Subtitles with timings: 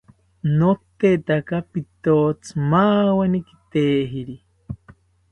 [0.59, 4.35] Notetaka pitotzi maaweni kitejiri